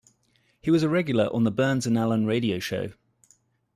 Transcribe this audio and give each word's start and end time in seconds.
He 0.63 0.71
was 0.71 0.81
a 0.81 0.89
regular 0.89 1.27
on 1.31 1.43
the 1.43 1.51
Burns 1.51 1.85
and 1.85 1.95
Allen 1.95 2.25
radio 2.25 2.57
show. 2.57 2.93